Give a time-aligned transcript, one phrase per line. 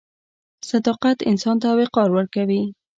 [0.69, 2.63] •صداقت انسان ته وقار ورکوي.